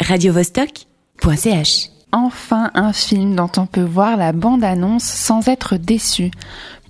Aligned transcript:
radiovostok.ch. 0.00 1.90
Enfin 2.12 2.70
un 2.74 2.92
film 2.92 3.34
dont 3.34 3.50
on 3.56 3.66
peut 3.66 3.82
voir 3.82 4.16
la 4.16 4.32
bande-annonce 4.32 5.04
sans 5.04 5.48
être 5.48 5.76
déçu. 5.76 6.30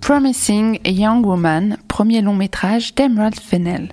Promising 0.01 0.79
Young 0.85 1.25
Woman, 1.25 1.77
premier 1.87 2.21
long 2.21 2.35
métrage 2.35 2.93
d'Emerald 2.95 3.39
Fennell. 3.39 3.89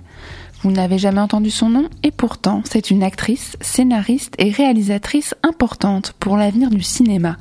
Vous 0.61 0.71
n'avez 0.71 0.97
jamais 0.97 1.21
entendu 1.21 1.51
son 1.51 1.69
nom 1.69 1.89
et 2.03 2.11
pourtant 2.11 2.61
c'est 2.65 2.91
une 2.91 3.03
actrice, 3.03 3.57
scénariste 3.61 4.35
et 4.37 4.49
réalisatrice 4.49 5.35
importante 5.43 6.13
pour 6.19 6.37
l'avenir 6.37 6.69
du 6.69 6.81
cinéma. 6.81 7.37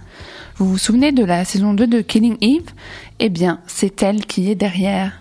Vous 0.56 0.66
vous 0.66 0.78
souvenez 0.78 1.12
de 1.12 1.24
la 1.24 1.44
saison 1.44 1.74
2 1.74 1.86
de 1.86 2.00
Killing 2.00 2.36
Eve? 2.40 2.70
Eh 3.18 3.28
bien, 3.28 3.60
c'est 3.66 4.02
elle 4.02 4.24
qui 4.26 4.50
est 4.50 4.54
derrière. 4.54 5.20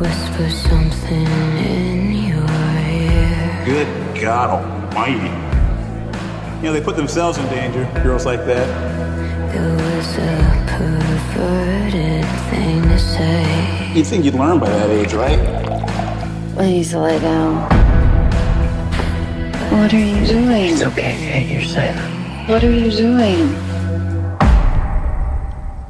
Whisper 0.00 0.50
something 0.50 1.26
in 1.58 2.12
your 2.12 2.46
ear. 2.90 3.64
Good 3.64 4.07
God 4.20 4.50
Almighty. 4.50 5.28
You 6.58 6.64
know, 6.64 6.72
they 6.72 6.80
put 6.80 6.96
themselves 6.96 7.38
in 7.38 7.46
danger, 7.46 7.88
girls 8.02 8.26
like 8.26 8.44
that. 8.46 8.66
It 9.54 9.60
was 9.60 10.18
a 10.18 10.64
perverted 10.66 12.24
thing 12.50 12.82
to 12.82 12.98
say. 12.98 13.92
You'd 13.94 14.06
think 14.06 14.24
you'd 14.24 14.34
learn 14.34 14.58
by 14.58 14.68
that 14.68 14.90
age, 14.90 15.14
right? 15.14 15.38
Please 16.54 16.94
lay 16.94 17.18
down. 17.20 17.62
What 19.70 19.94
are 19.94 19.98
you 19.98 20.26
doing? 20.26 20.72
It's 20.72 20.82
okay, 20.82 21.14
okay, 21.14 21.52
you're 21.52 21.62
safe. 21.62 21.96
What 22.48 22.64
are 22.64 22.72
you 22.72 22.90
doing? 22.90 23.54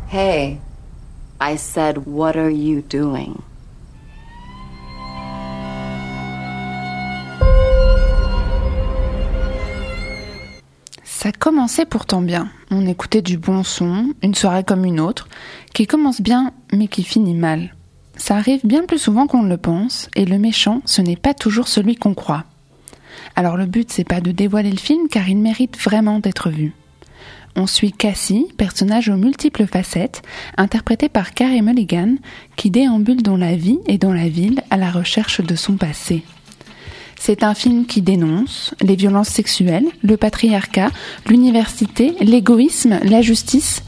Hey, 0.09 0.61
I 1.41 1.57
said, 1.57 2.07
what 2.07 2.37
are 2.37 2.51
you 2.51 2.83
doing? 2.83 3.43
Commençait 11.49 11.87
pourtant 11.87 12.21
bien. 12.21 12.51
On 12.71 12.87
écoutait 12.87 13.23
du 13.23 13.39
bon 13.39 13.63
son, 13.63 14.13
une 14.23 14.35
soirée 14.35 14.65
comme 14.65 14.85
une 14.85 15.01
autre, 15.01 15.29
qui 15.73 15.87
commence 15.87 16.21
bien 16.21 16.53
mais 16.75 16.89
qui 16.89 17.03
finit 17.03 17.33
mal. 17.33 17.75
Ça 18.17 18.37
arrive 18.37 18.61
bien 18.67 18.85
plus 18.85 18.99
souvent 18.99 19.27
qu'on 19.27 19.45
ne 19.45 19.49
le 19.49 19.57
pense, 19.57 20.11
et 20.15 20.27
le 20.27 20.39
méchant, 20.39 20.83
ce 20.85 21.01
n'est 21.01 21.17
pas 21.17 21.33
toujours 21.33 21.67
celui 21.67 21.97
qu'on 21.97 22.13
croit. 22.13 22.45
Alors 23.35 23.57
le 23.57 23.65
but, 23.65 23.91
c'est 23.91 24.05
pas 24.05 24.21
de 24.21 24.31
dévoiler 24.31 24.71
le 24.71 24.77
film, 24.77 25.09
car 25.09 25.27
il 25.27 25.39
mérite 25.39 25.79
vraiment 25.79 26.19
d'être 26.19 26.51
vu. 26.51 26.75
On 27.57 27.67
suit 27.67 27.93
Cassie, 27.93 28.49
personnage 28.59 29.09
aux 29.09 29.17
multiples 29.17 29.67
facettes, 29.67 30.21
interprété 30.59 31.09
par 31.09 31.33
Carey 31.33 31.63
Mulligan, 31.63 32.17
qui 32.57 32.71
déambule 32.71 33.23
dans 33.23 33.39
la 33.39 33.57
vie 33.57 33.79
et 33.87 33.97
dans 33.97 34.13
la 34.13 34.29
ville 34.29 34.61
à 34.69 34.77
la 34.77 34.91
recherche 34.91 35.41
de 35.41 35.57
son 35.57 35.79
passé. 35.79 36.25
C'est 37.19 37.43
un 37.43 37.55
film 37.55 37.85
qui 37.85 38.01
dénonce 38.01 38.75
les 38.81 38.97
violences 38.97 39.29
sexuelles, 39.29 39.87
le 40.03 40.17
patriarcat, 40.17 40.91
l'université, 41.29 42.15
l'égoïsme, 42.21 43.01
la 43.03 43.23
justice, 43.23 43.83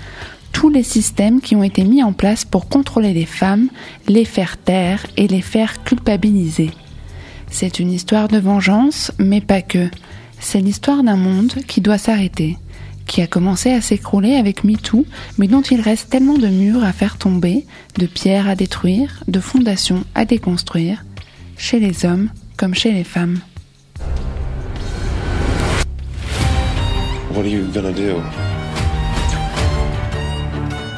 tous 0.52 0.68
les 0.68 0.82
systèmes 0.82 1.40
qui 1.40 1.56
ont 1.56 1.62
été 1.62 1.84
mis 1.84 2.02
en 2.02 2.12
place 2.12 2.44
pour 2.44 2.68
contrôler 2.68 3.14
les 3.14 3.26
femmes, 3.26 3.68
les 4.08 4.24
faire 4.24 4.56
taire 4.58 5.06
et 5.16 5.28
les 5.28 5.42
faire 5.42 5.82
culpabiliser. 5.84 6.70
C'est 7.50 7.78
une 7.78 7.92
histoire 7.92 8.28
de 8.28 8.38
vengeance, 8.38 9.12
mais 9.18 9.40
pas 9.40 9.62
que. 9.62 9.88
C'est 10.38 10.60
l'histoire 10.60 11.02
d'un 11.02 11.16
monde 11.16 11.54
qui 11.66 11.80
doit 11.80 11.98
s'arrêter, 11.98 12.58
qui 13.06 13.22
a 13.22 13.26
commencé 13.26 13.70
à 13.70 13.80
s'écrouler 13.80 14.34
avec 14.34 14.64
MeToo, 14.64 15.04
mais 15.38 15.48
dont 15.48 15.62
il 15.62 15.80
reste 15.80 16.10
tellement 16.10 16.38
de 16.38 16.48
murs 16.48 16.84
à 16.84 16.92
faire 16.92 17.16
tomber, 17.16 17.64
de 17.98 18.06
pierres 18.06 18.48
à 18.48 18.54
détruire, 18.54 19.22
de 19.28 19.40
fondations 19.40 20.04
à 20.14 20.24
déconstruire, 20.24 21.04
chez 21.56 21.78
les 21.78 22.04
hommes 22.04 22.30
comme 22.60 22.74
chez 22.74 22.92
les 22.92 23.04
femmes. 23.04 23.40
What 27.30 27.46
are 27.46 27.48
you 27.48 27.66
gonna 27.68 27.90
do? 27.90 28.22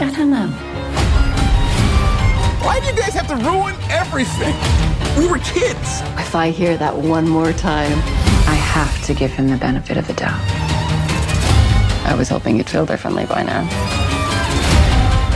I 0.01 0.11
don't 0.17 0.31
know. 0.31 0.49
Why 2.65 2.81
do 2.81 2.87
you 2.87 2.95
guys 2.95 3.15
have 3.15 3.29
to 3.29 3.37
ruin 3.37 3.77
everything? 3.91 4.57
We 5.17 5.29
were 5.29 5.39
kids. 5.39 6.03
If 6.19 6.35
I 6.35 6.51
hear 6.51 6.77
that 6.79 6.97
one 6.97 7.29
more 7.29 7.53
time, 7.53 7.97
I 8.49 8.57
have 8.57 9.07
to 9.07 9.15
give 9.15 9.31
him 9.31 9.49
the 9.49 9.57
benefit 9.57 9.97
of 9.97 10.09
the 10.09 10.15
doubt. 10.15 10.41
I 12.05 12.17
was 12.19 12.29
hoping 12.29 12.57
you'd 12.57 12.69
feel 12.69 12.87
differently 12.87 13.27
by 13.27 13.45
now. 13.45 13.69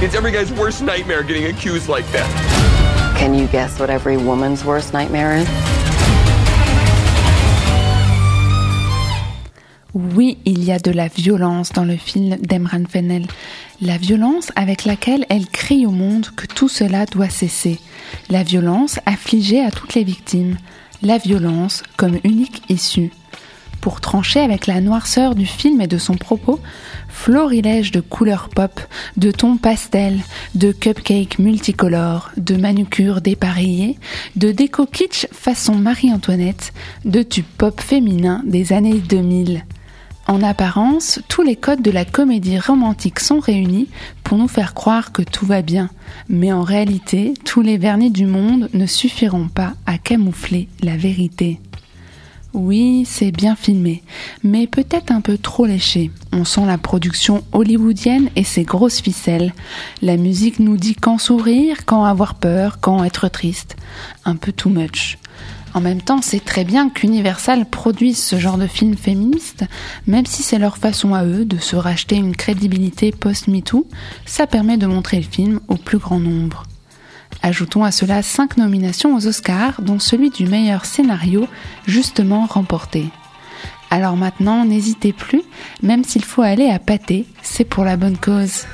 It's 0.02 0.16
every 0.16 0.32
guy's 0.32 0.52
worst 0.52 0.82
nightmare 0.82 1.22
getting 1.22 1.44
accused 1.44 1.88
like 1.88 2.06
that. 2.10 3.14
Can 3.16 3.32
you 3.32 3.46
guess 3.46 3.78
what 3.78 3.90
every 3.90 4.16
woman's 4.16 4.64
worst 4.64 4.92
nightmare 4.92 5.36
is? 5.36 5.75
Oui, 10.16 10.38
il 10.46 10.64
y 10.64 10.72
a 10.72 10.78
de 10.78 10.90
la 10.90 11.08
violence 11.08 11.72
dans 11.72 11.84
le 11.84 11.98
film 11.98 12.36
d'Emran 12.36 12.84
Fennell. 12.88 13.26
La 13.82 13.98
violence 13.98 14.50
avec 14.56 14.86
laquelle 14.86 15.26
elle 15.28 15.46
crie 15.46 15.84
au 15.84 15.90
monde 15.90 16.28
que 16.34 16.46
tout 16.46 16.70
cela 16.70 17.04
doit 17.04 17.28
cesser. 17.28 17.78
La 18.30 18.42
violence 18.42 18.98
affligée 19.04 19.62
à 19.62 19.70
toutes 19.70 19.92
les 19.92 20.04
victimes. 20.04 20.56
La 21.02 21.18
violence 21.18 21.82
comme 21.98 22.18
unique 22.24 22.62
issue. 22.70 23.10
Pour 23.82 24.00
trancher 24.00 24.40
avec 24.40 24.66
la 24.66 24.80
noirceur 24.80 25.34
du 25.34 25.44
film 25.44 25.82
et 25.82 25.86
de 25.86 25.98
son 25.98 26.16
propos, 26.16 26.60
florilège 27.08 27.92
de 27.92 28.00
couleurs 28.00 28.48
pop, 28.48 28.80
de 29.18 29.30
tons 29.30 29.58
pastels, 29.58 30.20
de 30.54 30.72
cupcakes 30.72 31.38
multicolores, 31.38 32.30
de 32.38 32.56
manucures 32.56 33.20
dépareillées, 33.20 33.98
de 34.34 34.50
déco 34.50 34.86
kitsch 34.86 35.26
façon 35.30 35.74
Marie-Antoinette, 35.74 36.72
de 37.04 37.22
tubes 37.22 37.44
pop 37.58 37.82
féminins 37.82 38.42
des 38.46 38.72
années 38.72 38.98
2000. 38.98 39.62
En 40.28 40.42
apparence, 40.42 41.20
tous 41.28 41.42
les 41.42 41.54
codes 41.54 41.82
de 41.82 41.92
la 41.92 42.04
comédie 42.04 42.58
romantique 42.58 43.20
sont 43.20 43.38
réunis 43.38 43.88
pour 44.24 44.38
nous 44.38 44.48
faire 44.48 44.74
croire 44.74 45.12
que 45.12 45.22
tout 45.22 45.46
va 45.46 45.62
bien. 45.62 45.88
Mais 46.28 46.52
en 46.52 46.62
réalité, 46.62 47.34
tous 47.44 47.62
les 47.62 47.78
vernis 47.78 48.10
du 48.10 48.26
monde 48.26 48.68
ne 48.74 48.86
suffiront 48.86 49.46
pas 49.46 49.74
à 49.86 49.98
camoufler 49.98 50.68
la 50.82 50.96
vérité. 50.96 51.60
Oui, 52.54 53.04
c'est 53.06 53.30
bien 53.30 53.54
filmé, 53.54 54.02
mais 54.42 54.66
peut-être 54.66 55.12
un 55.12 55.20
peu 55.20 55.38
trop 55.38 55.66
léché. 55.66 56.10
On 56.32 56.44
sent 56.44 56.64
la 56.66 56.78
production 56.78 57.44
hollywoodienne 57.52 58.30
et 58.34 58.44
ses 58.44 58.64
grosses 58.64 59.00
ficelles. 59.00 59.52
La 60.02 60.16
musique 60.16 60.58
nous 60.58 60.76
dit 60.76 60.94
quand 60.96 61.18
sourire, 61.18 61.84
quand 61.84 62.04
avoir 62.04 62.34
peur, 62.34 62.78
quand 62.80 63.04
être 63.04 63.28
triste. 63.28 63.76
Un 64.24 64.36
peu 64.36 64.52
too 64.52 64.70
much. 64.70 65.18
En 65.76 65.82
même 65.82 66.00
temps, 66.00 66.22
c'est 66.22 66.42
très 66.42 66.64
bien 66.64 66.88
qu'Universal 66.88 67.66
produise 67.66 68.16
ce 68.16 68.38
genre 68.38 68.56
de 68.56 68.66
film 68.66 68.96
féministe, 68.96 69.66
même 70.06 70.24
si 70.24 70.42
c'est 70.42 70.58
leur 70.58 70.78
façon 70.78 71.12
à 71.12 71.26
eux 71.26 71.44
de 71.44 71.58
se 71.58 71.76
racheter 71.76 72.16
une 72.16 72.34
crédibilité 72.34 73.12
post-MeToo, 73.12 73.86
ça 74.24 74.46
permet 74.46 74.78
de 74.78 74.86
montrer 74.86 75.18
le 75.18 75.26
film 75.26 75.60
au 75.68 75.74
plus 75.76 75.98
grand 75.98 76.18
nombre. 76.18 76.62
Ajoutons 77.42 77.84
à 77.84 77.92
cela 77.92 78.22
cinq 78.22 78.56
nominations 78.56 79.14
aux 79.14 79.26
Oscars, 79.26 79.82
dont 79.82 79.98
celui 79.98 80.30
du 80.30 80.46
meilleur 80.46 80.86
scénario, 80.86 81.46
justement 81.86 82.46
remporté. 82.46 83.04
Alors 83.90 84.16
maintenant, 84.16 84.64
n'hésitez 84.64 85.12
plus, 85.12 85.42
même 85.82 86.04
s'il 86.04 86.24
faut 86.24 86.40
aller 86.40 86.70
à 86.70 86.78
pâté, 86.78 87.26
c'est 87.42 87.64
pour 87.64 87.84
la 87.84 87.98
bonne 87.98 88.16
cause. 88.16 88.64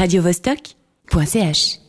radiovostok.ch 0.00 1.80